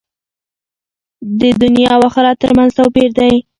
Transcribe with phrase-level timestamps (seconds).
[1.39, 3.33] د دنیا او آخرت تر منځ توپیر دی.